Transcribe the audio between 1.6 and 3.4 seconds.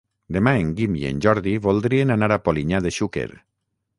voldrien anar a Polinyà de Xúquer.